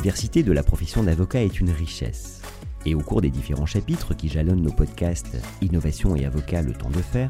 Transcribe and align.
Diversité 0.00 0.42
de 0.42 0.52
la 0.52 0.62
profession 0.62 1.02
d'avocat 1.02 1.42
est 1.42 1.60
une 1.60 1.70
richesse. 1.70 2.40
Et 2.86 2.94
au 2.94 3.00
cours 3.00 3.20
des 3.20 3.28
différents 3.28 3.66
chapitres 3.66 4.14
qui 4.14 4.30
jalonnent 4.30 4.62
nos 4.62 4.72
podcasts 4.72 5.36
Innovation 5.60 6.16
et 6.16 6.24
Avocat, 6.24 6.62
le 6.62 6.72
temps 6.72 6.88
de 6.88 7.02
faire, 7.02 7.28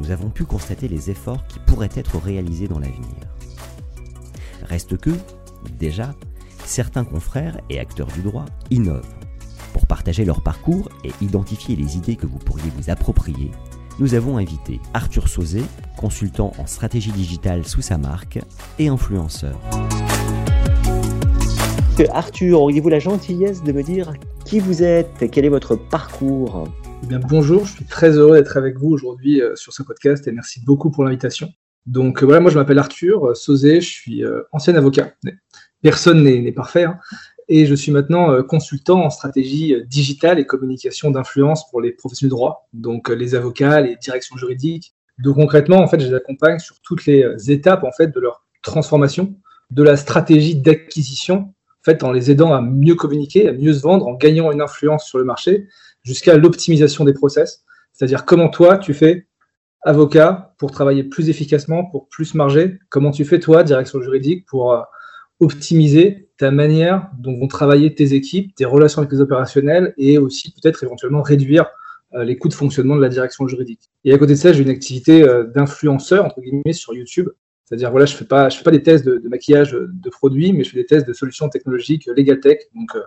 nous 0.00 0.10
avons 0.10 0.30
pu 0.30 0.46
constater 0.46 0.88
les 0.88 1.10
efforts 1.10 1.46
qui 1.46 1.58
pourraient 1.66 1.90
être 1.94 2.16
réalisés 2.16 2.68
dans 2.68 2.78
l'avenir. 2.78 3.20
Reste 4.62 4.96
que, 4.96 5.10
déjà, 5.78 6.14
certains 6.64 7.04
confrères 7.04 7.60
et 7.68 7.78
acteurs 7.78 8.08
du 8.08 8.22
droit 8.22 8.46
innovent. 8.70 9.14
Pour 9.74 9.86
partager 9.86 10.24
leur 10.24 10.42
parcours 10.42 10.88
et 11.04 11.12
identifier 11.20 11.76
les 11.76 11.98
idées 11.98 12.16
que 12.16 12.26
vous 12.26 12.38
pourriez 12.38 12.70
vous 12.78 12.88
approprier, 12.88 13.50
nous 13.98 14.14
avons 14.14 14.38
invité 14.38 14.80
Arthur 14.94 15.28
Sauzé, 15.28 15.62
consultant 15.98 16.54
en 16.56 16.66
stratégie 16.66 17.12
digitale 17.12 17.66
sous 17.66 17.82
sa 17.82 17.98
marque 17.98 18.38
et 18.78 18.88
influenceur. 18.88 19.60
Arthur, 22.12 22.60
auriez-vous 22.60 22.88
la 22.88 22.98
gentillesse 22.98 23.62
de 23.62 23.72
me 23.72 23.82
dire 23.82 24.12
qui 24.44 24.60
vous 24.60 24.82
êtes? 24.82 25.30
Quel 25.32 25.44
est 25.44 25.50
votre 25.50 25.76
parcours? 25.76 26.68
Eh 27.02 27.06
bien, 27.06 27.18
bonjour, 27.18 27.64
je 27.64 27.72
suis 27.72 27.84
très 27.84 28.10
heureux 28.10 28.36
d'être 28.36 28.56
avec 28.56 28.76
vous 28.78 28.90
aujourd'hui 28.90 29.40
euh, 29.40 29.56
sur 29.56 29.72
ce 29.72 29.82
podcast 29.82 30.26
et 30.26 30.32
merci 30.32 30.60
beaucoup 30.60 30.90
pour 30.90 31.04
l'invitation. 31.04 31.50
Donc 31.86 32.22
euh, 32.22 32.26
voilà, 32.26 32.40
moi 32.40 32.50
je 32.50 32.58
m'appelle 32.58 32.78
Arthur 32.78 33.28
euh, 33.28 33.34
Sauzé, 33.34 33.80
je 33.80 33.88
suis 33.88 34.24
ancien 34.52 34.74
avocat. 34.74 35.12
Personne 35.82 36.22
n'est 36.22 36.52
parfait. 36.52 36.84
Hein. 36.84 36.98
et 37.48 37.64
je 37.64 37.74
suis 37.74 37.92
maintenant 37.92 38.42
consultant 38.42 39.04
en 39.04 39.10
stratégie 39.10 39.74
digitale 39.86 40.38
et 40.38 40.46
communication 40.46 41.10
d'influence 41.10 41.70
pour 41.70 41.80
les 41.80 41.92
professionnels 41.92 42.30
de 42.30 42.36
droit, 42.36 42.68
donc 42.72 43.08
les 43.08 43.34
avocats, 43.34 43.80
les 43.80 43.96
directions 43.96 44.36
juridiques. 44.36 44.94
Donc 45.18 45.36
concrètement, 45.36 45.78
en 45.78 45.86
fait, 45.86 46.00
je 46.00 46.08
les 46.08 46.14
accompagne 46.14 46.58
sur 46.58 46.80
toutes 46.82 47.06
les 47.06 47.50
étapes 47.50 47.84
en 47.84 47.92
fait 47.92 48.08
de 48.08 48.20
leur 48.20 48.44
transformation, 48.62 49.34
de 49.70 49.82
la 49.82 49.96
stratégie 49.96 50.56
d'acquisition 50.56 51.54
en 52.02 52.12
les 52.12 52.30
aidant 52.30 52.52
à 52.52 52.60
mieux 52.60 52.94
communiquer, 52.94 53.48
à 53.48 53.52
mieux 53.52 53.72
se 53.72 53.80
vendre, 53.80 54.06
en 54.06 54.14
gagnant 54.14 54.52
une 54.52 54.60
influence 54.60 55.06
sur 55.06 55.18
le 55.18 55.24
marché, 55.24 55.68
jusqu'à 56.02 56.36
l'optimisation 56.36 57.04
des 57.04 57.12
process. 57.12 57.64
C'est-à-dire 57.92 58.24
comment 58.24 58.48
toi, 58.48 58.78
tu 58.78 58.94
fais 58.94 59.26
avocat 59.82 60.54
pour 60.58 60.70
travailler 60.70 61.04
plus 61.04 61.28
efficacement, 61.28 61.84
pour 61.84 62.08
plus 62.08 62.34
marger, 62.34 62.78
comment 62.88 63.10
tu 63.10 63.24
fais 63.24 63.38
toi, 63.38 63.62
direction 63.62 64.02
juridique, 64.02 64.44
pour 64.46 64.72
euh, 64.72 64.82
optimiser 65.40 66.28
ta 66.38 66.50
manière 66.50 67.08
dont 67.18 67.38
vont 67.38 67.48
travailler 67.48 67.94
tes 67.94 68.14
équipes, 68.14 68.54
tes 68.54 68.64
relations 68.64 69.00
avec 69.00 69.12
les 69.12 69.20
opérationnels 69.20 69.94
et 69.96 70.18
aussi 70.18 70.52
peut-être 70.52 70.82
éventuellement 70.82 71.22
réduire 71.22 71.66
euh, 72.14 72.24
les 72.24 72.36
coûts 72.36 72.48
de 72.48 72.54
fonctionnement 72.54 72.96
de 72.96 73.00
la 73.00 73.08
direction 73.08 73.46
juridique? 73.46 73.90
Et 74.04 74.12
à 74.12 74.18
côté 74.18 74.32
de 74.32 74.38
ça, 74.38 74.52
j'ai 74.52 74.62
une 74.62 74.70
activité 74.70 75.22
euh, 75.22 75.44
d'influenceur, 75.44 76.24
entre 76.24 76.40
guillemets, 76.40 76.72
sur 76.72 76.94
YouTube, 76.94 77.28
c'est-à-dire, 77.66 77.90
voilà, 77.90 78.06
je 78.06 78.12
ne 78.12 78.18
fais, 78.18 78.24
pas, 78.24 78.48
je 78.48 78.58
fais 78.58 78.64
pas 78.64 78.70
des 78.70 78.82
tests 78.82 79.04
de, 79.04 79.20
maquillage 79.28 79.72
de 79.72 80.10
produits, 80.10 80.52
mais 80.52 80.62
je 80.62 80.70
fais 80.70 80.76
des 80.78 80.86
tests 80.86 81.06
de 81.06 81.12
solutions 81.12 81.48
technologiques 81.48 82.06
Legal 82.06 82.38
Tech. 82.38 82.58
Donc, 82.76 82.94
euh, 82.94 83.00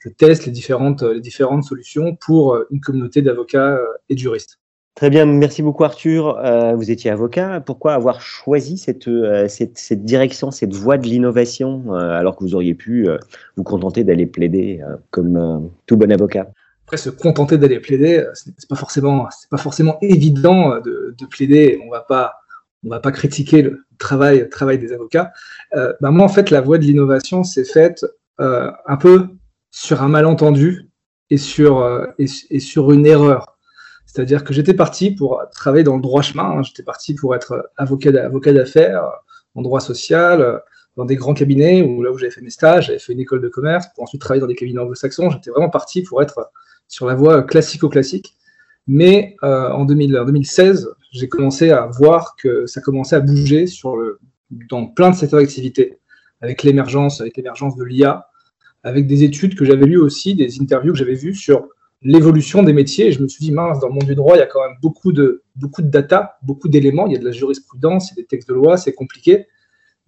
je 0.00 0.08
teste 0.08 0.46
les 0.46 0.52
différentes, 0.52 1.02
les 1.02 1.20
différentes 1.20 1.62
solutions 1.62 2.16
pour 2.16 2.54
euh, 2.54 2.66
une 2.72 2.80
communauté 2.80 3.22
d'avocats 3.22 3.76
euh, 3.76 3.84
et 4.08 4.14
de 4.14 4.18
juristes. 4.18 4.58
Très 4.96 5.10
bien, 5.10 5.24
merci 5.24 5.62
beaucoup 5.62 5.84
Arthur. 5.84 6.36
vous 6.76 6.90
étiez 6.90 7.10
avocat. 7.10 7.60
Pourquoi 7.60 7.94
avoir 7.94 8.20
choisi 8.20 8.76
cette, 8.76 9.08
cette, 9.48 9.78
cette 9.78 10.04
direction, 10.04 10.50
cette 10.50 10.74
voie 10.74 10.98
de 10.98 11.06
l'innovation, 11.06 11.94
alors 11.94 12.36
que 12.36 12.44
vous 12.44 12.54
auriez 12.54 12.74
pu 12.74 13.08
vous 13.56 13.62
contenter 13.62 14.04
d'aller 14.04 14.26
plaider 14.26 14.82
comme 15.10 15.70
tout 15.86 15.96
bon 15.96 16.12
avocat? 16.12 16.50
Après, 16.84 16.98
se 16.98 17.08
contenter 17.08 17.56
d'aller 17.56 17.80
plaider, 17.80 18.26
ce 18.34 18.50
n'est 18.50 18.54
pas, 18.68 18.76
forcément, 18.76 19.26
pas 19.50 19.56
forcément 19.56 19.96
évident 20.02 20.80
de, 20.80 21.14
de 21.16 21.26
plaider. 21.26 21.80
On 21.82 21.86
ne 21.86 21.92
va 21.92 22.00
pas 22.00 22.34
on 22.84 22.88
va 22.88 23.00
pas 23.00 23.12
critiquer 23.12 23.62
le 23.62 23.84
travail, 24.00 24.48
travail 24.48 24.78
des 24.78 24.92
avocats. 24.92 25.32
Bah, 25.72 26.10
moi, 26.10 26.24
en 26.24 26.28
fait, 26.28 26.50
la 26.50 26.60
voie 26.60 26.78
de 26.78 26.84
l'innovation 26.84 27.44
s'est 27.44 27.64
faite 27.64 28.04
euh, 28.40 28.70
un 28.86 28.96
peu 28.96 29.28
sur 29.70 30.02
un 30.02 30.08
malentendu 30.08 30.88
et 31.28 31.36
sur, 31.36 31.82
euh, 31.82 32.06
et, 32.18 32.26
sur 32.26 32.90
une 32.90 33.04
erreur. 33.04 33.58
C'est-à-dire 34.06 34.44
que 34.44 34.54
j'étais 34.54 34.72
parti 34.72 35.10
pour 35.10 35.42
travailler 35.52 35.84
dans 35.84 35.96
le 35.96 36.02
droit 36.02 36.22
chemin. 36.22 36.44
Hein. 36.44 36.62
J'étais 36.62 36.82
parti 36.82 37.14
pour 37.14 37.34
être 37.34 37.70
avocat, 37.76 38.10
avocat 38.24 38.52
d'affaires 38.52 39.04
en 39.54 39.62
droit 39.62 39.80
social, 39.80 40.62
dans 40.96 41.04
des 41.04 41.16
grands 41.16 41.34
cabinets, 41.34 41.82
où 41.82 42.02
là 42.02 42.10
où 42.10 42.18
j'avais 42.18 42.32
fait 42.32 42.40
mes 42.40 42.50
stages, 42.50 42.86
j'avais 42.86 42.98
fait 42.98 43.12
une 43.12 43.20
école 43.20 43.42
de 43.42 43.48
commerce, 43.48 43.86
pour 43.94 44.04
ensuite 44.04 44.22
travailler 44.22 44.40
dans 44.40 44.46
des 44.46 44.54
cabinets 44.54 44.80
anglo-saxons. 44.80 45.30
J'étais 45.30 45.50
vraiment 45.50 45.70
parti 45.70 46.02
pour 46.02 46.22
être 46.22 46.50
sur 46.88 47.06
la 47.06 47.14
voie 47.14 47.42
classico-classique. 47.42 48.34
Mais 48.92 49.36
en, 49.42 49.84
2000, 49.84 50.18
en 50.18 50.24
2016, 50.24 50.90
j'ai 51.12 51.28
commencé 51.28 51.70
à 51.70 51.86
voir 51.86 52.34
que 52.34 52.66
ça 52.66 52.80
commençait 52.80 53.14
à 53.14 53.20
bouger 53.20 53.66
dans 54.68 54.86
plein 54.86 55.10
de 55.10 55.14
secteurs 55.14 55.38
d'activité, 55.38 56.00
avec 56.40 56.64
l'émergence, 56.64 57.20
avec 57.20 57.36
l'émergence 57.36 57.76
de 57.76 57.84
l'IA, 57.84 58.26
avec 58.82 59.06
des 59.06 59.22
études 59.22 59.54
que 59.54 59.64
j'avais 59.64 59.86
lues 59.86 60.00
aussi, 60.00 60.34
des 60.34 60.60
interviews 60.60 60.92
que 60.92 60.98
j'avais 60.98 61.14
vues 61.14 61.36
sur 61.36 61.68
l'évolution 62.02 62.64
des 62.64 62.72
métiers. 62.72 63.06
Et 63.06 63.12
je 63.12 63.22
me 63.22 63.28
suis 63.28 63.44
dit, 63.44 63.52
mince, 63.52 63.78
dans 63.78 63.86
le 63.86 63.94
monde 63.94 64.06
du 64.06 64.16
droit, 64.16 64.34
il 64.34 64.40
y 64.40 64.42
a 64.42 64.46
quand 64.46 64.66
même 64.66 64.76
beaucoup 64.82 65.12
de, 65.12 65.44
beaucoup 65.54 65.82
de 65.82 65.88
data, 65.88 66.38
beaucoup 66.42 66.68
d'éléments. 66.68 67.06
Il 67.06 67.12
y 67.12 67.16
a 67.16 67.20
de 67.20 67.24
la 67.24 67.30
jurisprudence, 67.30 68.10
il 68.10 68.16
y 68.16 68.20
a 68.20 68.22
des 68.22 68.26
textes 68.26 68.48
de 68.48 68.54
loi, 68.54 68.76
c'est 68.76 68.92
compliqué. 68.92 69.46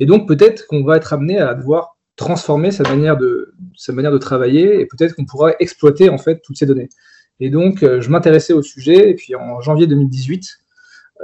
Et 0.01 0.07
donc, 0.07 0.27
peut-être 0.27 0.67
qu'on 0.67 0.83
va 0.83 0.97
être 0.97 1.13
amené 1.13 1.39
à 1.39 1.55
devoir 1.55 1.99
transformer 2.17 2.73
sa 2.73 2.83
manière 2.83 3.17
de, 3.17 3.55
sa 3.77 3.93
manière 3.93 4.11
de 4.11 4.19
travailler 4.19 4.81
et 4.81 4.87
peut-être 4.87 5.15
qu'on 5.15 5.25
pourra 5.25 5.53
exploiter 5.61 6.09
en 6.09 6.19
fait 6.19 6.41
toutes 6.43 6.57
ces 6.57 6.67
données. 6.67 6.89
Et 7.43 7.51
donc, 7.51 7.83
euh, 7.83 8.01
je 8.01 8.09
m'intéressais 8.09 8.53
au 8.53 8.63
sujet. 8.63 9.11
Et 9.11 9.15
puis, 9.15 9.35
en 9.35 9.61
janvier 9.61 9.89
2018, 9.89 10.59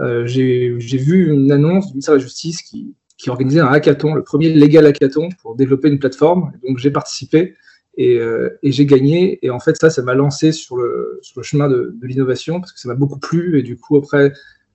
euh, 0.00 0.26
j'ai 0.26 0.68
vu 0.98 1.32
une 1.32 1.52
annonce 1.52 1.86
du 1.86 1.92
ministère 1.92 2.14
de 2.14 2.18
la 2.18 2.24
Justice 2.24 2.60
qui, 2.62 2.96
organisait 3.28 3.60
un 3.60 3.68
hackathon, 3.68 4.14
le 4.14 4.24
premier 4.24 4.48
légal 4.48 4.84
hackathon 4.84 5.28
pour 5.40 5.54
développer 5.54 5.88
une 5.88 6.00
plateforme. 6.00 6.52
Donc 6.66 6.78
j'ai 6.78 6.90
participé 6.90 7.54
euh, 8.00 8.50
et, 8.64 8.72
j'ai 8.72 8.84
gagné. 8.84 9.38
Et 9.46 9.50
en 9.50 9.60
fait, 9.60 9.76
ça, 9.76 9.90
ça 9.90 10.02
m'a 10.02 10.14
lancé 10.14 10.50
sur 10.50 10.76
le, 10.76 11.20
chemin 11.42 11.68
de, 11.68 11.96
l'innovation 12.02 12.58
parce 12.58 12.72
que 12.72 12.80
ça 12.80 12.88
m'a 12.88 12.96
beaucoup 12.96 13.20
plu. 13.20 13.60
Et 13.60 13.62
du 13.62 13.76
coup, 13.76 13.96
après, 13.96 14.32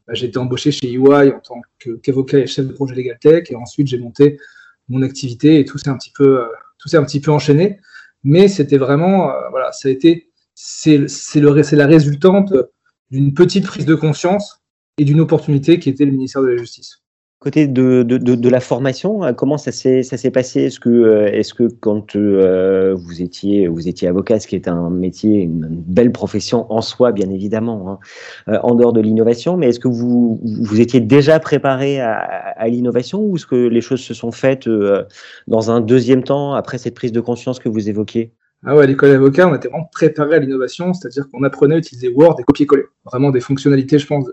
bah, 0.08 0.14
j'ai 0.14 0.28
été 0.28 0.38
embauché 0.38 0.72
chez 0.72 0.94
EY 0.94 1.34
en 1.34 1.42
tant 1.42 1.62
qu'avocat 2.02 2.40
et 2.40 2.48
chef 2.48 2.66
de 2.66 2.72
projet 2.72 2.96
Legal 2.96 3.18
Tech. 3.20 3.52
Et 3.52 3.56
ensuite, 3.58 3.88
j'ai 3.88 4.00
monté 4.00 4.38
mon 4.88 5.02
activité 5.02 5.60
et 5.60 5.66
tout 5.66 5.78
s'est 5.78 5.90
un 5.90 5.98
petit 5.98 6.14
peu, 6.16 6.40
euh, 6.40 6.46
tout 6.80 6.88
s'est 6.88 6.98
un 6.98 7.04
petit 7.04 7.20
peu 7.20 7.32
enchaîné. 7.32 7.80
Mais 8.24 8.48
c'était 8.48 8.78
vraiment, 8.78 9.34
voilà, 9.52 9.74
ça 9.74 9.90
a 9.90 9.92
été, 9.92 10.33
c'est 10.56 11.76
la 11.76 11.88
résultante 11.88 12.54
d'une 13.12 13.34
petite 13.34 13.66
prise 13.66 13.86
de 13.86 13.96
conscience 13.96 14.60
et 14.98 15.06
d'une 15.06 15.20
opportunité 15.20 15.80
qui 15.80 15.90
était 15.90 16.06
le 16.06 16.12
ministère 16.12 16.42
de 16.42 16.48
la 16.48 16.58
Justice. 16.58 17.00
Côté 17.40 17.68
de, 17.68 18.50
la 18.50 18.60
formation, 18.62 19.22
hein, 19.22 19.34
comment 19.34 19.58
ça 19.58 19.74
s'est 19.74 20.32
passé? 20.32 20.62
Est-ce 20.62 20.80
que, 20.80 20.90
euh, 20.90 21.26
est 21.26 21.42
-ce 21.42 21.54
que 21.54 21.68
quand 21.68 22.16
euh, 22.16 22.96
vous, 22.96 23.22
étiez, 23.22 23.68
avocat, 24.08 24.40
ce 24.40 24.48
qui 24.48 24.56
est 24.56 24.70
un 24.70 24.90
métier, 24.90 25.42
une 25.42 25.68
belle 25.68 26.14
profession 26.14 26.72
en 26.72 26.82
soi, 26.82 27.12
bien 27.12 27.30
évidemment, 27.30 27.90
hein, 27.90 28.00
euh, 28.48 28.60
en 28.64 28.76
dehors 28.76 28.94
de 28.94 29.02
l'innovation, 29.02 29.58
mais 29.58 29.68
est-ce 29.68 29.82
que 29.82 29.90
vous, 29.90 30.40
étiez 30.80 31.02
déjà 31.02 31.38
préparé 31.42 32.00
à 32.00 32.68
l'innovation 32.70 33.22
ou 33.22 33.36
est-ce 33.36 33.46
que 33.46 33.68
les 33.68 33.82
choses 33.82 34.02
se 34.02 34.14
sont 34.14 34.32
faites 34.32 34.70
dans 35.48 35.70
un 35.70 35.82
deuxième 35.82 36.24
temps, 36.24 36.54
après 36.54 36.78
cette 36.78 36.96
prise 36.96 37.12
de 37.12 37.20
conscience 37.20 37.60
que 37.60 37.68
vous 37.68 37.90
évoquiez? 37.90 38.32
Ah 38.66 38.76
ouais, 38.76 38.84
à 38.84 38.86
l'école 38.86 39.10
d'avocat, 39.10 39.48
on 39.48 39.56
était 39.56 39.68
vraiment 39.68 39.90
préparé 39.92 40.36
à 40.36 40.40
l'innovation, 40.40 40.94
c'est-à-dire 40.94 41.28
qu'on 41.30 41.44
apprenait 41.44 41.76
à 41.76 41.78
utiliser 41.78 42.08
Word 42.08 42.40
et 42.40 42.44
copier-coller. 42.44 42.86
Vraiment 43.06 43.30
des 43.30 43.42
fonctionnalités, 43.42 44.00
je 44.00 44.08
pense, 44.08 44.30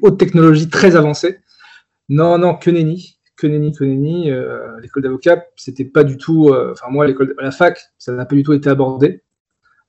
haute 0.00 0.18
technologie 0.18 0.68
très 0.68 0.96
avancée. 0.96 1.40
Non, 2.08 2.38
non, 2.38 2.54
que 2.54 2.70
nenni, 2.70 3.18
que 3.36 3.46
nenni, 3.46 3.72
que 3.72 3.84
nenni. 3.84 4.30
Euh, 4.30 4.80
l'école 4.80 5.02
d'avocat, 5.02 5.44
c'était 5.56 5.84
pas 5.84 6.04
du 6.04 6.16
tout. 6.16 6.48
Euh, 6.48 6.72
enfin, 6.72 6.86
moi, 6.90 7.06
l'école, 7.06 7.34
la 7.38 7.50
fac, 7.50 7.78
ça 7.98 8.12
n'a 8.12 8.24
pas 8.24 8.34
du 8.34 8.42
tout 8.42 8.54
été 8.54 8.70
abordé. 8.70 9.22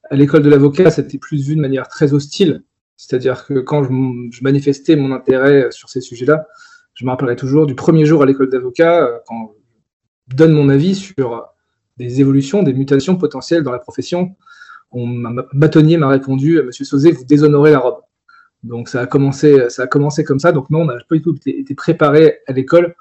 À 0.10 0.16
l'école 0.16 0.44
de 0.44 0.50
l'avocat, 0.50 0.92
c'était 0.92 1.18
plus 1.18 1.48
vu 1.48 1.56
de 1.56 1.62
manière 1.62 1.88
très 1.88 2.14
hostile. 2.14 2.64
C'est-à-dire 2.98 3.46
que 3.46 3.60
quand 3.60 3.84
je, 3.84 4.44
manifestais 4.44 4.96
mon 4.96 5.14
intérêt 5.14 5.72
sur 5.72 5.90
ces 5.90 6.02
sujets-là, 6.02 6.48
je 6.94 7.06
me 7.06 7.10
rappellerai 7.10 7.36
toujours 7.36 7.66
du 7.66 7.76
premier 7.76 8.06
jour 8.06 8.24
à 8.24 8.26
l'école 8.26 8.50
d'avocat, 8.50 9.04
euh, 9.04 9.18
quand 9.26 9.54
je 10.30 10.36
donne 10.36 10.54
mon 10.54 10.70
avis 10.70 10.96
sur 10.96 11.46
des 11.98 12.22
évolutions, 12.22 12.64
des 12.64 12.74
mutations 12.74 13.16
potentielles 13.16 13.64
dans 13.64 13.72
la 13.72 13.80
profession. 13.80 14.36
On, 14.92 15.08
bâtonnier 15.54 15.98
m'a 15.98 16.08
répondu, 16.08 16.62
Monsieur 16.64 16.86
Sauzé, 16.86 17.12
vous 17.12 17.26
déshonorez 17.26 17.72
la 17.72 17.80
robe. 17.80 18.00
Donc 18.64 18.90
ça 18.90 19.02
a 19.02 19.06
commencé, 19.06 19.70
ça 19.70 19.84
a 19.84 19.88
commencé 19.88 20.24
comme 20.24 20.40
ça. 20.40 20.52
Donc 20.52 20.70
non, 20.70 20.82
on 20.82 20.86
n'a 20.86 20.96
pas 21.08 21.16
du 21.16 21.22
tout 21.22 21.36
été, 21.46 21.76
préparé 21.76 22.40
à 22.48 22.54
l'école. 22.54 22.96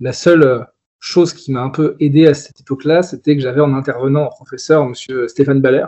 La 0.00 0.12
seule 0.12 0.42
euh, 0.42 0.60
chose 0.98 1.32
qui 1.34 1.52
m'a 1.52 1.60
un 1.60 1.70
peu 1.70 1.96
aidé 2.00 2.26
à 2.26 2.34
cette 2.34 2.60
époque-là, 2.60 3.02
c'était 3.02 3.36
que 3.36 3.42
j'avais 3.42 3.60
en 3.60 3.74
intervenant 3.74 4.24
en 4.24 4.28
professeur 4.28 4.86
Monsieur 4.86 5.28
Stéphane 5.28 5.60
Baller, 5.60 5.86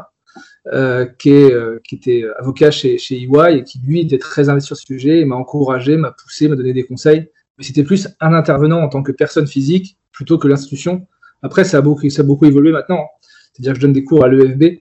qui, 1.18 1.30
était 1.92 2.24
avocat 2.38 2.70
chez, 2.70 2.98
chez 2.98 3.16
EY 3.16 3.58
et 3.58 3.64
qui, 3.64 3.80
lui, 3.80 4.00
était 4.00 4.18
très 4.18 4.48
investi 4.48 4.68
sur 4.68 4.76
ce 4.76 4.84
sujet 4.84 5.20
et 5.20 5.24
m'a 5.24 5.36
encouragé, 5.36 5.96
m'a 5.96 6.12
poussé, 6.12 6.48
m'a 6.48 6.56
donné 6.56 6.72
des 6.72 6.84
conseils. 6.84 7.28
Mais 7.58 7.64
c'était 7.64 7.84
plus 7.84 8.08
un 8.20 8.32
intervenant 8.32 8.80
en 8.80 8.88
tant 8.88 9.02
que 9.02 9.12
personne 9.12 9.46
physique 9.46 9.98
plutôt 10.12 10.38
que 10.38 10.48
l'institution. 10.48 11.06
Après, 11.42 11.64
ça 11.64 11.78
a 11.78 11.80
beaucoup, 11.80 12.08
ça 12.08 12.22
a 12.22 12.24
beaucoup 12.24 12.46
évolué 12.46 12.72
maintenant. 12.72 13.00
Hein. 13.00 13.26
C'est-à-dire 13.52 13.72
que 13.72 13.80
je 13.80 13.82
donne 13.82 13.92
des 13.92 14.04
cours 14.04 14.24
à 14.24 14.28
l'EFB 14.28 14.80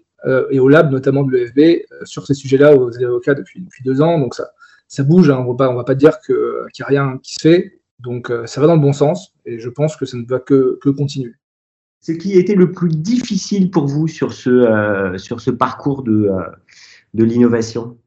et 0.52 0.60
au 0.60 0.70
lab, 0.70 0.92
notamment 0.92 1.24
de 1.24 1.32
l'EFB, 1.32 1.84
sur 2.04 2.28
ces 2.28 2.36
sujets-là 2.36 2.76
aux 2.76 2.96
avocats 3.04 3.34
depuis, 3.34 3.60
depuis 3.60 3.84
deux 3.84 4.02
ans. 4.02 4.20
Donc 4.20 4.36
ça, 4.36 4.52
ça 4.92 5.04
bouge. 5.04 5.30
Hein. 5.30 5.44
On 5.48 5.54
ne 5.54 5.76
va 5.76 5.84
pas 5.84 5.96
dire 5.96 6.20
qu'il 6.22 6.36
n'y 6.36 6.84
a 6.84 6.86
rien 6.86 7.20
qui 7.24 7.34
se 7.34 7.40
fait. 7.42 7.82
Donc 8.02 8.30
euh, 8.30 8.46
ça 8.46 8.60
va 8.60 8.68
dans 8.68 8.76
le 8.76 8.82
bon 8.82 8.94
sens 8.94 9.34
et 9.46 9.60
je 9.60 9.70
pense 9.70 9.96
que 9.96 10.06
ça 10.06 10.18
ne 10.18 10.26
va 10.26 10.40
que, 10.40 10.78
continuer. 10.90 11.34
Ce 12.02 12.12
qui 12.12 12.36
a 12.36 12.40
été 12.40 12.56
le 12.56 12.72
plus 12.72 12.90
difficile 12.90 13.72
pour 13.72 13.86
vous 13.86 14.08
sur 14.08 14.34
ce, 14.34 14.50
euh, 14.50 15.18
sur 15.18 15.40
ce 15.40 15.52
parcours 15.52 16.04
de, 16.04 16.28
euh, 16.30 16.42
de 17.14 17.24
l'innovation? 17.24 17.98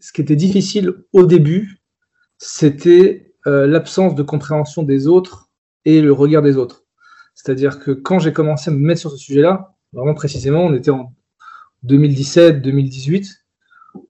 Ce 0.00 0.12
qui 0.12 0.22
était 0.22 0.36
difficile 0.36 0.94
au 1.12 1.26
début, 1.26 1.78
c'était 2.38 3.24
l'absence 3.46 4.14
de 4.14 4.22
compréhension 4.22 4.82
des 4.82 5.06
autres 5.06 5.48
et 5.86 6.02
le 6.02 6.12
regard 6.12 6.42
des 6.42 6.58
autres. 6.58 6.84
C'est-à-dire 7.38 7.78
que 7.78 7.92
quand 7.92 8.18
j'ai 8.18 8.32
commencé 8.32 8.68
à 8.68 8.74
me 8.74 8.80
mettre 8.80 9.00
sur 9.00 9.12
ce 9.12 9.16
sujet-là, 9.16 9.72
vraiment 9.92 10.14
précisément, 10.14 10.64
on 10.64 10.74
était 10.74 10.90
en 10.90 11.12
2017-2018, 11.86 13.32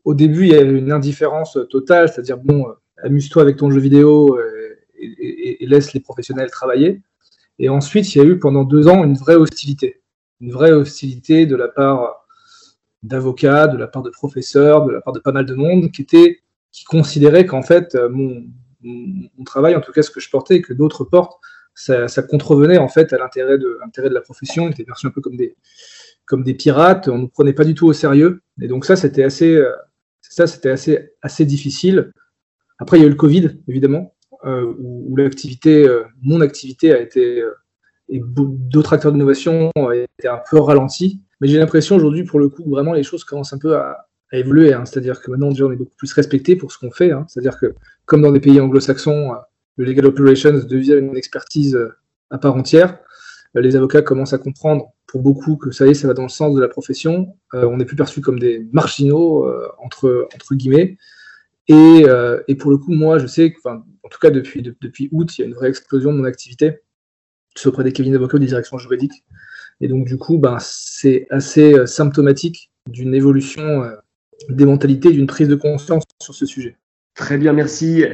au 0.05 0.15
début, 0.15 0.45
il 0.45 0.49
y 0.49 0.55
avait 0.55 0.79
une 0.79 0.91
indifférence 0.91 1.59
totale, 1.69 2.09
c'est-à-dire, 2.09 2.39
bon, 2.39 2.67
euh, 2.67 2.73
amuse-toi 3.05 3.43
avec 3.43 3.59
ton 3.59 3.71
jeu 3.71 3.81
vidéo 3.81 4.39
euh, 4.39 4.79
et, 4.99 5.59
laisse 5.67 5.93
les 5.93 6.01
professionnels 6.01 6.51
travailler. 6.51 7.03
Et 7.59 7.69
ensuite, 7.69 8.15
il 8.15 8.19
y 8.19 8.21
a 8.23 8.25
eu 8.25 8.39
pendant 8.39 8.65
deux 8.65 8.89
ans 8.89 9.05
une 9.05 9.15
vraie 9.15 9.37
hostilité. 9.37 10.01
Une 10.41 10.51
vraie 10.51 10.73
hostilité 10.73 11.45
de 11.45 11.55
la 11.55 11.69
part 11.69 12.27
d'avocats, 13.03 13.67
de 13.67 13.77
la 13.77 13.89
part 13.89 14.03
de 14.03 14.11
professeurs, 14.11 14.87
de 14.87 14.93
la 14.93 15.03
part 15.03 15.13
de 15.13 15.21
pas 15.21 15.33
mal 15.33 15.45
de 15.45 15.55
monde 15.55 15.91
qui, 15.91 16.01
était, 16.01 16.41
qui 16.73 16.85
considérait 16.85 17.45
qu'en 17.45 17.63
fait, 17.63 17.95
euh, 17.95 18.09
mon, 18.09 18.47
travail, 19.45 19.77
en 19.77 19.83
tout 19.83 19.93
cas 19.93 20.01
ce 20.01 20.11
que 20.11 20.21
je 20.21 20.31
portais 20.31 20.63
que 20.63 20.73
d'autres 20.73 21.05
portent, 21.05 21.39
ça, 21.79 22.23
contrevenait 22.23 22.79
en 22.79 22.89
fait 22.89 23.13
à 23.13 23.19
l'intérêt 23.19 23.59
de, 23.59 23.79
de 23.97 24.15
la 24.15 24.21
profession, 24.21 24.67
il 24.67 24.73
était 24.73 24.85
perçu 24.85 25.07
un 25.07 25.11
peu 25.11 25.21
comme 25.21 25.37
des, 25.37 25.57
comme 26.27 26.43
des 26.43 26.55
pirates, 26.55 27.09
on 27.09 27.17
ne 27.17 27.23
nous 27.23 27.29
prenait 27.29 27.53
pas 27.53 27.65
du 27.65 27.75
tout 27.75 27.87
au 27.87 27.93
sérieux. 27.93 28.43
Et 28.61 28.69
donc 28.69 28.85
ça, 28.85 28.97
c'était 28.97 29.23
assez, 29.23 29.55
euh, 29.55 29.73
ça, 30.21 30.47
c'était 30.47 30.71
assez, 30.71 31.11
assez 31.23 31.45
difficile. 31.45 32.13
Après, 32.79 32.99
il 32.99 33.01
y 33.01 33.05
a 33.05 33.07
eu 33.07 33.11
le 33.11 33.17
Covid, 33.17 33.59
évidemment, 33.69 34.15
euh, 34.45 34.75
où, 34.79 35.17
l'activité, 35.17 35.87
euh, 35.87 36.05
mon 36.23 36.41
activité 36.41 36.93
a 36.93 37.01
été, 37.01 37.43
et 38.09 38.21
d'autres 38.25 38.93
acteurs 38.93 39.13
d'innovation 39.13 39.71
été 39.93 40.29
un 40.29 40.41
peu 40.51 40.61
ralentis. 40.61 41.21
Mais 41.41 41.49
j'ai 41.49 41.59
l'impression 41.59 41.97
aujourd'hui, 41.97 42.25
pour 42.25 42.41
le 42.41 42.49
coup, 42.49 42.69
vraiment 42.69 42.93
les 42.93 43.03
choses 43.03 43.25
commencent 43.25 43.53
un 43.53 43.59
peu 43.59 43.77
à, 43.77 44.07
évoluer. 44.33 44.75
Hein. 44.75 44.85
C'est-à-dire 44.85 45.23
que 45.23 45.31
maintenant, 45.31 45.49
on 45.49 45.73
est 45.73 45.77
beaucoup 45.77 45.97
plus 45.97 46.13
respecté 46.13 46.57
pour 46.57 46.73
ce 46.73 46.79
qu'on 46.79 46.91
fait. 46.91 47.13
Hein. 47.13 47.25
C'est-à-dire 47.29 47.59
que, 47.59 47.75
comme 48.05 48.21
dans 48.21 48.33
des 48.33 48.41
pays 48.41 48.61
anglo-saxons, 48.61 49.33
le 49.79 49.85
legal 49.85 50.07
operations 50.07 50.53
devient 50.53 50.99
une 50.99 51.17
expertise 51.17 51.79
à 52.31 52.39
part 52.39 52.55
entière. 52.55 52.99
Les 53.55 53.77
avocats 53.77 54.03
commencent 54.03 54.35
à 54.35 54.39
comprendre 54.39 54.93
pour 55.09 55.23
beaucoup 55.23 55.57
que 55.57 55.71
ça 55.73 55.87
y 55.87 55.91
est, 55.91 55.95
ça 55.95 56.07
va 56.07 56.15
dans 56.15 56.23
le 56.23 56.29
sens 56.29 56.55
de 56.55 56.61
la 56.61 56.69
profession. 56.69 57.35
Euh, 57.55 57.65
on 57.65 57.79
n'est 57.79 57.87
plus 57.87 57.97
perçu 57.97 58.21
comme 58.21 58.39
des 58.39 58.69
marginaux, 58.73 59.47
euh, 59.47 59.67
entre, 59.79 60.29
entre 60.35 60.55
guillemets. 60.55 60.99
Et, 61.67 62.05
euh, 62.07 62.41
et, 62.47 62.55
pour 62.55 62.71
le 62.71 62.77
coup, 62.77 62.93
moi, 62.93 63.19
je 63.19 63.27
sais 63.27 63.53
que, 63.53 63.59
en 63.67 64.09
tout 64.11 64.19
cas 64.21 64.31
depuis, 64.31 64.63
depuis 64.63 65.09
août, 65.13 65.37
il 65.37 65.41
y 65.41 65.45
a 65.45 65.47
une 65.49 65.55
vraie 65.55 65.71
explosion 65.71 66.13
de 66.13 66.19
mon 66.19 66.25
activité, 66.25 66.81
auprès 67.65 67.85
des 67.85 67.93
cabinets 67.93 68.17
d'avocats 68.17 68.39
des 68.39 68.47
directions 68.47 68.79
juridiques. 68.79 69.25
Et 69.81 69.89
donc, 69.89 70.07
du 70.07 70.19
coup, 70.19 70.39
ben, 70.39 70.59
c'est 70.61 71.27
assez 71.31 71.87
symptomatique 71.87 72.71
d'une 72.89 73.15
évolution 73.15 73.85
des 74.49 74.65
mentalités, 74.65 75.11
d'une 75.11 75.27
prise 75.27 75.49
de 75.49 75.55
conscience 75.55 76.05
sur 76.23 76.35
ce 76.35 76.47
sujet. 76.47 76.77
Très 77.19 77.37
bien, 77.37 77.53
merci. 77.53 78.05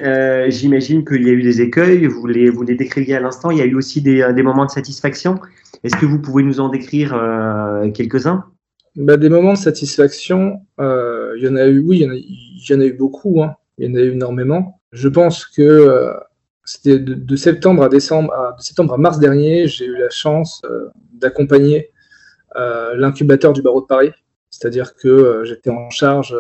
J'imagine 0.49 1.05
qu'il 1.05 1.23
y 1.25 1.29
a 1.29 1.33
eu 1.33 1.43
des 1.43 1.61
écueils, 1.61 2.07
vous 2.07 2.27
les, 2.27 2.49
vous 2.49 2.65
décriviez 2.65 3.17
à 3.17 3.21
l'instant. 3.21 3.51
Il 3.51 3.59
y 3.59 3.61
a 3.61 3.67
eu 3.67 3.75
aussi 3.75 4.01
des, 4.01 4.27
des 4.35 4.43
moments 4.43 4.65
de 4.65 4.71
satisfaction. 4.71 5.39
Est-ce 5.85 5.97
que 5.97 6.07
vous 6.07 6.19
pouvez 6.19 6.43
nous 6.43 6.61
en 6.61 6.71
décrire 6.71 7.15
euh, 7.15 7.91
quelques-uns? 7.91 8.47
Bah, 8.97 9.19
Des 9.19 9.29
moments 9.29 9.53
de 9.53 9.59
satisfaction, 9.59 10.63
euh, 10.81 11.35
il 11.37 11.45
y 11.45 11.49
en 11.49 11.57
a 11.57 11.67
eu, 11.67 11.81
oui, 11.81 11.99
il 11.99 12.03
y 12.03 12.75
en 12.75 12.81
a, 12.81 12.85
eu 12.87 12.95
beaucoup, 12.95 13.43
hein. 13.43 13.55
il 13.77 13.91
y 13.91 13.93
en 13.93 13.95
a 13.95 14.01
eu 14.01 14.13
énormément. 14.13 14.81
Je 14.93 15.09
pense 15.09 15.45
que 15.45 15.61
euh, 15.61 16.15
c'était 16.65 16.99
de, 16.99 17.37
septembre 17.37 17.83
à 17.83 17.91
décembre, 17.91 18.33
de 18.57 18.63
septembre 18.63 18.95
à 18.95 18.97
mars 18.97 19.19
dernier, 19.19 19.69
j'ai 19.69 19.85
eu 19.85 19.97
la 19.99 20.09
chance 20.09 20.63
d'accompagner 21.13 21.91
l'incubateur 22.97 23.53
du 23.53 23.61
barreau 23.61 23.83
de 23.83 23.87
Paris. 23.87 24.13
C'est-à-dire 24.49 24.95
que 24.95 25.43
j'étais 25.45 25.71
en 25.71 25.91
charge 25.91 26.35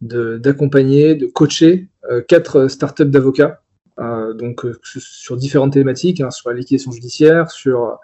d'accompagner, 0.00 1.14
de, 1.14 1.26
coacher 1.26 1.88
quatre 2.28 2.68
startups 2.68 3.06
d'avocats, 3.06 3.62
donc 3.98 4.66
sur 4.82 5.36
différentes 5.36 5.72
thématiques, 5.72 6.20
hein, 6.20 6.30
sur 6.30 6.50
la 6.50 6.56
liquidation 6.56 6.92
judiciaire, 6.92 7.50
sur 7.50 7.98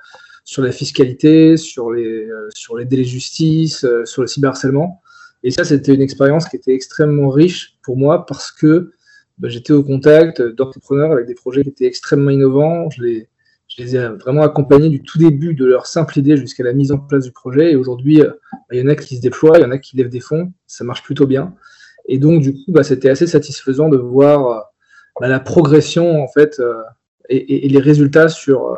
sur 0.50 0.62
la 0.62 0.72
fiscalité, 0.72 1.56
sur 1.56 1.92
les, 1.92 2.26
euh, 2.26 2.48
sur 2.54 2.76
les 2.76 2.84
délais 2.84 3.04
de 3.04 3.08
justice, 3.08 3.84
euh, 3.84 4.04
sur 4.04 4.22
le 4.22 4.26
cyberharcèlement. 4.26 5.00
Et 5.44 5.52
ça, 5.52 5.62
c'était 5.62 5.94
une 5.94 6.02
expérience 6.02 6.48
qui 6.48 6.56
était 6.56 6.74
extrêmement 6.74 7.28
riche 7.30 7.78
pour 7.84 7.96
moi 7.96 8.26
parce 8.26 8.50
que 8.50 8.90
bah, 9.38 9.48
j'étais 9.48 9.72
au 9.72 9.84
contact 9.84 10.42
d'entrepreneurs 10.42 11.12
avec 11.12 11.26
des 11.26 11.34
projets 11.34 11.62
qui 11.62 11.68
étaient 11.68 11.86
extrêmement 11.86 12.30
innovants. 12.30 12.90
Je 12.90 13.02
les, 13.02 13.28
je 13.76 13.82
les 13.82 13.96
ai 13.96 14.08
vraiment 14.08 14.42
accompagnés 14.42 14.88
du 14.88 15.02
tout 15.02 15.18
début 15.18 15.54
de 15.54 15.64
leur 15.64 15.86
simple 15.86 16.18
idée 16.18 16.36
jusqu'à 16.36 16.64
la 16.64 16.72
mise 16.72 16.92
en 16.92 16.98
place 16.98 17.24
du 17.24 17.32
projet. 17.32 17.72
Et 17.72 17.76
aujourd'hui, 17.76 18.20
euh, 18.20 18.30
bah, 18.52 18.58
il 18.72 18.80
y 18.80 18.82
en 18.82 18.88
a 18.88 18.96
qui 18.96 19.16
se 19.16 19.22
déploient, 19.22 19.58
il 19.58 19.62
y 19.62 19.64
en 19.64 19.70
a 19.70 19.78
qui 19.78 19.96
lèvent 19.96 20.08
des 20.08 20.20
fonds. 20.20 20.52
Ça 20.66 20.84
marche 20.84 21.02
plutôt 21.02 21.26
bien. 21.26 21.54
Et 22.06 22.18
donc, 22.18 22.42
du 22.42 22.52
coup, 22.52 22.72
bah, 22.72 22.82
c'était 22.82 23.10
assez 23.10 23.26
satisfaisant 23.26 23.88
de 23.88 23.96
voir 23.96 24.66
la 25.20 25.38
progression 25.38 26.22
en 26.22 26.28
fait 26.28 26.60
et, 27.28 27.66
et, 27.66 27.68
les 27.68 27.78
résultats 27.78 28.28
sur 28.28 28.76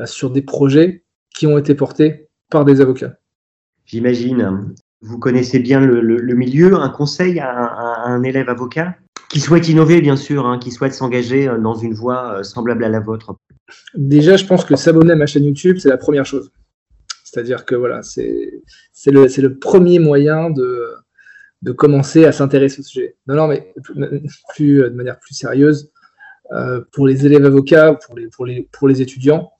bah, 0.00 0.06
sur 0.06 0.30
des 0.30 0.42
projets 0.42 1.04
qui 1.34 1.46
ont 1.46 1.58
été 1.58 1.74
portés 1.74 2.28
par 2.50 2.64
des 2.64 2.80
avocats. 2.80 3.14
J'imagine. 3.84 4.72
Vous 5.02 5.18
connaissez 5.18 5.58
bien 5.58 5.80
le, 5.80 6.34
milieu. 6.34 6.76
Un 6.76 6.88
conseil 6.88 7.38
à, 7.40 8.04
un 8.04 8.22
élève 8.22 8.48
avocat? 8.48 8.94
Qui 9.28 9.40
souhaite 9.40 9.68
innover, 9.68 10.00
bien 10.00 10.16
sûr, 10.16 10.46
hein, 10.46 10.58
qui 10.58 10.70
souhaite 10.70 10.94
s'engager 10.94 11.48
euh, 11.48 11.58
dans 11.58 11.74
une 11.74 11.94
voie 11.94 12.38
euh, 12.38 12.42
semblable 12.42 12.82
à 12.82 12.88
la 12.88 12.98
vôtre 12.98 13.36
Déjà, 13.94 14.36
je 14.36 14.44
pense 14.44 14.64
que 14.64 14.76
s'abonner 14.76 15.12
à 15.12 15.16
ma 15.16 15.26
chaîne 15.26 15.44
YouTube, 15.44 15.78
c'est 15.78 15.88
la 15.88 15.98
première 15.98 16.26
chose. 16.26 16.50
C'est-à-dire 17.24 17.64
que 17.64 17.74
voilà, 17.74 18.02
c'est 18.02 18.62
le, 19.06 19.58
premier 19.58 19.98
moyen 19.98 20.50
de, 20.50 21.72
commencer 21.76 22.24
à 22.24 22.32
s'intéresser 22.32 22.80
au 22.80 22.84
sujet. 22.84 23.16
Non, 23.26 23.34
non, 23.36 23.46
mais 23.48 23.72
plus, 24.54 24.78
de 24.78 24.88
manière 24.90 25.18
plus 25.20 25.34
sérieuse, 25.34 25.92
euh, 26.52 26.80
pour 26.92 27.06
les 27.06 27.26
élèves 27.26 27.44
avocats, 27.44 27.96
pour 28.32 28.46
les, 28.88 29.02
étudiants, 29.02 29.52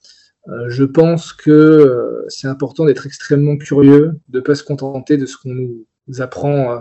euh, 0.49 0.69
je 0.69 0.83
pense 0.83 1.33
que 1.33 1.51
euh, 1.51 2.25
c'est 2.27 2.47
important 2.47 2.85
d'être 2.85 3.05
extrêmement 3.05 3.57
curieux, 3.57 4.19
de 4.29 4.39
ne 4.39 4.43
pas 4.43 4.55
se 4.55 4.63
contenter 4.63 5.17
de 5.17 5.25
ce 5.25 5.37
qu'on 5.37 5.53
nous 5.53 6.21
apprend 6.21 6.71
euh, 6.71 6.79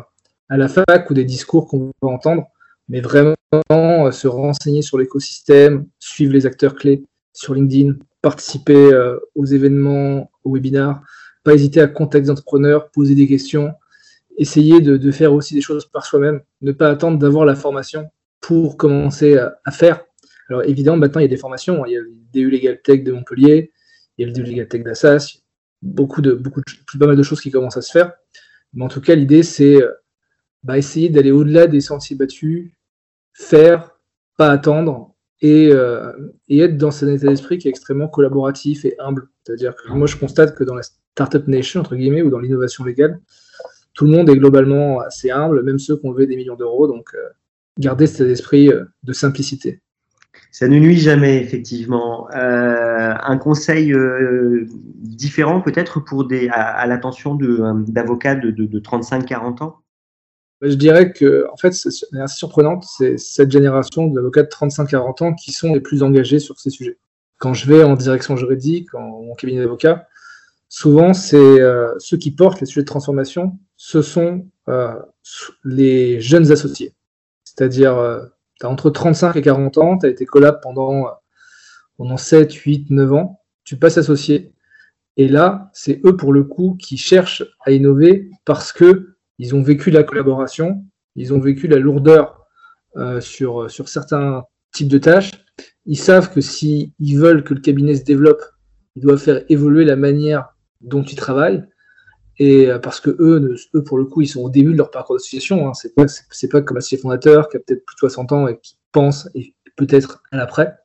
à 0.49 0.57
la 0.57 0.69
fac 0.69 1.11
ou 1.11 1.15
des 1.15 1.25
discours 1.25 1.69
qu'on 1.69 1.93
va 2.03 2.09
entendre, 2.09 2.47
mais 2.89 3.01
vraiment 3.01 3.37
se 4.11 4.27
renseigner 4.27 4.83
sur 4.83 4.99
l'écosystème, 4.99 5.87
suivre 5.99 6.33
les 6.33 6.47
acteurs 6.47 6.75
clés 6.75 7.05
sur 7.33 7.55
LinkedIn, 7.55 7.95
participer 8.23 8.91
aux 9.35 9.47
événements, 9.47 10.31
aux 10.45 10.55
webinars, 10.55 11.03
pas 11.43 11.55
hésiter 11.55 11.81
à 11.81 11.87
contacter 11.87 12.25
des 12.25 12.31
entrepreneurs, 12.31 12.91
poser 12.91 13.15
des 13.15 13.27
questions, 13.27 13.73
essayer 14.37 14.81
de, 14.81 15.11
faire 15.11 15.33
aussi 15.33 15.55
des 15.55 15.61
choses 15.61 15.87
par 15.87 16.05
soi-même, 16.05 16.41
ne 16.61 16.73
pas 16.73 16.91
attendre 16.91 17.19
d'avoir 17.19 17.45
la 17.45 17.55
formation 17.55 18.11
pour 18.41 18.77
commencer 18.77 19.39
à 19.39 19.71
faire, 19.71 20.05
alors 20.51 20.65
évidemment, 20.65 20.99
maintenant, 20.99 21.21
il 21.21 21.25
y 21.25 21.27
a 21.27 21.29
des 21.29 21.37
formations. 21.37 21.85
Hein. 21.85 21.87
Il 21.87 21.93
y 21.93 21.97
a 21.97 22.01
le 22.01 22.13
DU 22.33 22.51
Legal 22.51 22.83
Tech 22.83 23.05
de 23.05 23.13
Montpellier, 23.13 23.73
il 24.19 24.23
y 24.23 24.25
a 24.25 24.27
le 24.27 24.33
DU 24.33 24.43
Legal 24.43 24.69
Tech 24.69 24.83
d'Assas, 24.83 25.39
beaucoup 25.81 26.21
de, 26.21 26.33
beaucoup 26.33 26.61
de, 26.61 26.99
pas 26.99 27.07
mal 27.07 27.17
de 27.17 27.23
choses 27.23 27.41
qui 27.41 27.51
commencent 27.51 27.77
à 27.77 27.83
se 27.83 27.93
faire. 27.93 28.13
Mais 28.75 28.85
en 28.85 28.89
tout 28.89 29.01
cas, 29.01 29.15
l'idée, 29.15 29.45
c'est 29.45 29.81
euh, 29.81 29.93
bah, 30.65 30.77
essayer 30.77 31.09
d'aller 31.09 31.31
au-delà 31.31 31.69
des 31.69 31.81
sentiers 31.81 32.17
battus, 32.17 32.73
faire, 33.33 33.97
pas 34.37 34.51
attendre, 34.51 35.10
euh, 35.43 36.13
et, 36.49 36.61
être 36.61 36.77
dans 36.77 36.91
cet 36.91 37.09
état 37.09 37.29
d'esprit 37.29 37.59
qui 37.59 37.69
est 37.69 37.71
extrêmement 37.71 38.09
collaboratif 38.09 38.85
et 38.85 38.95
humble. 38.99 39.29
C'est-à-dire 39.45 39.75
que 39.75 39.93
moi, 39.93 40.07
je 40.07 40.17
constate 40.17 40.55
que 40.55 40.65
dans 40.65 40.75
la 40.75 40.83
Startup 40.83 41.47
Nation, 41.49 41.81
entre 41.81 41.97
guillemets, 41.97 42.23
ou 42.23 42.31
dans 42.31 42.39
l'innovation 42.39 42.85
légale, 42.85 43.21
tout 43.95 44.05
le 44.05 44.13
monde 44.13 44.29
est 44.29 44.37
globalement 44.37 45.01
assez 45.01 45.31
humble, 45.31 45.63
même 45.63 45.79
ceux 45.79 45.97
qui 45.97 46.07
ont 46.07 46.13
levé 46.13 46.27
des 46.27 46.37
millions 46.37 46.57
d'euros. 46.57 46.87
Donc, 46.87 47.15
euh, 47.15 47.19
garder 47.79 48.07
cet 48.07 48.29
esprit 48.29 48.71
de 49.03 49.13
simplicité. 49.13 49.81
Ça 50.53 50.69
ne 50.69 50.79
nuit 50.79 50.99
jamais, 50.99 51.43
effectivement. 51.43 52.29
Euh, 52.33 53.15
un 53.23 53.39
conseil 53.39 53.93
euh, 53.93 54.67
différent 54.97 55.61
peut-être 55.61 56.03
à, 56.53 56.87
l'attention 56.87 57.39
euh, 57.41 57.73
d'avocats 57.87 58.35
de, 58.35 58.51
de, 58.51 58.67
de 58.67 58.81
35-40 58.81 59.63
ans? 59.63 59.77
Je 60.63 60.75
dirais 60.75 61.13
que, 61.13 61.47
en 61.53 61.57
fait, 61.57 61.73
c'est 61.73 61.89
assez 62.21 62.37
surprenante, 62.37 62.85
c'est 62.85 63.17
cette 63.19 63.51
génération 63.51 64.07
d'avocats 64.09 64.43
de 64.43 64.49
35-40 64.49 65.25
ans 65.25 65.35
qui 65.35 65.53
sont 65.53 65.73
les 65.73 65.81
plus 65.81 66.03
engagés 66.03 66.39
sur 66.39 66.59
ces 66.59 66.71
sujets. 66.71 66.99
Quand 67.39 67.55
je 67.55 67.67
vais 67.67 67.83
en 67.83 67.95
direction 67.95 68.37
juridique, 68.37 68.95
en, 68.95 69.35
cabinet 69.37 69.61
d'avocat, 69.61 70.07
souvent, 70.69 71.15
c'est 71.15 71.59
ceux 71.99 72.19
qui 72.19 72.31
portent 72.31 72.61
les 72.61 72.67
sujets 72.67 72.83
de 72.83 72.87
transformation 72.87 73.59
ce 73.83 74.03
sont 74.03 74.47
les 75.65 76.21
jeunes 76.21 76.53
associés. 76.53 76.95
C'est-à-dire, 77.45 77.99
as 77.99 78.69
entre 78.69 78.91
35 78.91 79.37
et 79.37 79.43
40 79.43 79.79
ans, 79.79 79.99
tu 79.99 80.05
as 80.05 80.11
été 80.11 80.27
collab 80.27 80.61
pendant, 80.61 81.07
pendant 81.97 82.19
7, 82.19 82.53
8, 82.53 82.91
9 82.91 83.13
ans, 83.15 83.41
tu 83.65 83.79
passes 83.79 83.97
associé. 83.97 84.53
Et 85.17 85.29
là, 85.29 85.71
c'est 85.73 86.03
eux 86.05 86.15
pour 86.15 86.35
le 86.35 86.45
coup 86.45 86.77
qui 86.79 86.99
cherchent 86.99 87.45
à 87.65 87.71
innover 87.71 88.31
parce 88.45 88.71
que 88.71 89.10
ils 89.41 89.55
ont 89.55 89.63
vécu 89.63 89.91
la 89.91 90.05
collaboration, 90.05 90.85
ils 91.17 91.33
ont 91.33 91.41
vécu 91.41 91.67
la 91.67 91.79
lourdeur 91.79 92.47
euh, 92.97 93.23
sur, 93.23 93.71
sur 93.71 93.89
certains 93.89 94.45
types 94.71 94.89
de 94.89 94.99
tâches. 94.99 95.31
Ils 95.87 95.99
savent 95.99 96.31
que 96.31 96.43
s'ils 96.43 96.93
veulent 97.01 97.43
que 97.43 97.55
le 97.55 97.61
cabinet 97.61 97.95
se 97.95 98.05
développe, 98.05 98.43
ils 98.97 99.03
doivent 99.03 99.19
faire 99.19 99.43
évoluer 99.49 99.87
la 99.87 99.97
manière 99.97 100.51
dont 100.83 101.03
ils 101.03 101.17
travaillent. 101.17 101.65
Et 102.39 102.71
euh, 102.71 102.79
parce 102.79 103.01
que 103.01 103.17
eux, 103.19 103.57
eux, 103.75 103.83
pour 103.83 103.97
le 103.97 104.05
coup, 104.05 104.21
ils 104.21 104.29
sont 104.29 104.43
au 104.43 104.51
début 104.51 104.73
de 104.73 104.77
leur 104.77 104.91
parcours 104.91 105.17
d'association. 105.17 105.67
Hein. 105.67 105.73
C'est 105.73 105.95
pas, 105.95 106.07
c'est 106.07 106.49
pas 106.49 106.61
comme 106.61 106.77
associé 106.77 106.99
fondateur 106.99 107.49
qui 107.49 107.57
a 107.57 107.61
peut-être 107.61 107.85
plus 107.87 107.95
de 107.95 108.01
60 108.01 108.33
ans 108.33 108.47
et 108.47 108.59
qui 108.59 108.77
pense 108.93 109.31
et 109.35 109.55
peut-être 109.77 110.23
à 110.33 110.37
l'après. 110.37 110.77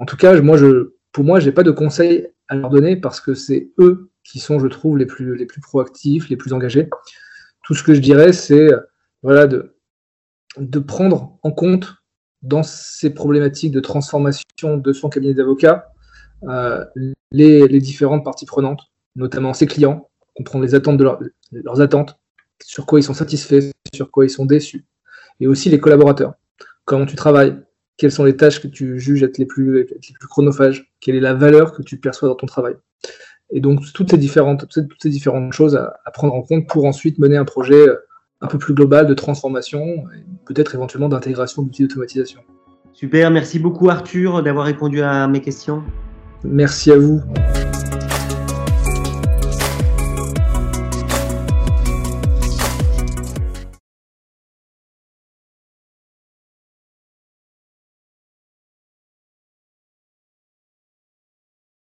En 0.00 0.04
tout 0.04 0.16
cas, 0.16 0.40
moi, 0.40 0.56
je, 0.56 0.94
pour 1.12 1.22
moi, 1.22 1.38
pas 1.52 1.62
de 1.62 1.70
conseils 1.70 2.26
à 2.48 2.56
leur 2.56 2.70
donner 2.70 2.96
parce 2.96 3.20
que 3.20 3.34
c'est 3.34 3.70
eux 3.78 4.10
qui 4.24 4.40
sont, 4.40 4.58
je 4.58 4.66
trouve, 4.66 4.98
les 4.98 5.06
plus, 5.06 5.36
les 5.36 5.46
plus 5.46 5.60
proactifs, 5.60 6.28
les 6.28 6.36
plus 6.36 6.52
engagés. 6.52 6.88
Tout 7.68 7.74
ce 7.74 7.84
que 7.84 7.94
je 7.94 8.00
dirais, 8.00 8.32
c'est 8.32 8.70
voilà, 9.22 9.46
de, 9.46 9.76
de 10.56 10.78
prendre 10.78 11.38
en 11.42 11.52
compte 11.52 11.96
dans 12.40 12.62
ces 12.62 13.10
problématiques 13.10 13.72
de 13.72 13.80
transformation 13.80 14.78
de 14.78 14.92
son 14.94 15.10
cabinet 15.10 15.34
d'avocat 15.34 15.92
euh, 16.44 16.82
les, 17.30 17.68
les, 17.68 17.80
différentes 17.80 18.24
parties 18.24 18.46
prenantes, 18.46 18.80
notamment 19.16 19.52
ses 19.52 19.66
clients, 19.66 20.08
comprendre 20.34 20.64
les 20.64 20.74
attentes 20.74 20.96
de 20.96 21.04
leurs 21.52 21.80
attentes, 21.82 22.18
sur 22.64 22.86
quoi 22.86 23.00
ils 23.00 23.02
sont 23.02 23.12
satisfaits, 23.12 23.70
sur 23.94 24.10
quoi 24.10 24.24
ils 24.24 24.30
sont 24.30 24.46
déçus, 24.46 24.86
et 25.40 25.46
aussi 25.46 25.68
les 25.68 25.78
collaborateurs, 25.78 26.32
comment 26.86 27.04
tu 27.04 27.16
travailles, 27.16 27.54
quelles 27.98 28.12
sont 28.12 28.24
les 28.24 28.36
tâches 28.36 28.62
que 28.62 28.68
tu 28.68 28.98
juges 28.98 29.22
être 29.22 29.36
les 29.36 29.44
plus, 29.44 29.84
les 29.84 29.84
plus 29.84 30.28
chronophages, 30.28 30.90
quelle 31.00 31.16
est 31.16 31.20
la 31.20 31.34
valeur 31.34 31.72
que 31.72 31.82
tu 31.82 31.98
perçois 31.98 32.30
dans 32.30 32.36
ton 32.36 32.46
travail. 32.46 32.76
Et 33.50 33.60
donc, 33.60 33.80
toutes 33.94 34.10
ces 34.10 34.18
différentes, 34.18 34.68
toutes 34.68 35.02
ces 35.02 35.08
différentes 35.08 35.52
choses 35.52 35.76
à, 35.76 35.94
à, 36.04 36.10
prendre 36.10 36.34
en 36.34 36.42
compte 36.42 36.66
pour 36.66 36.84
ensuite 36.84 37.18
mener 37.18 37.36
un 37.36 37.44
projet 37.44 37.86
un 38.40 38.46
peu 38.46 38.58
plus 38.58 38.74
global 38.74 39.06
de 39.06 39.14
transformation 39.14 39.80
et 39.80 40.24
peut-être 40.46 40.74
éventuellement 40.74 41.08
d'intégration 41.08 41.62
d'outils 41.62 41.82
d'automatisation. 41.82 42.40
Super, 42.92 43.30
merci 43.30 43.58
beaucoup 43.58 43.90
Arthur 43.90 44.42
d'avoir 44.42 44.66
répondu 44.66 45.02
à 45.02 45.28
mes 45.28 45.40
questions. 45.40 45.82
Merci 46.44 46.92
à 46.92 46.98
vous. 46.98 47.22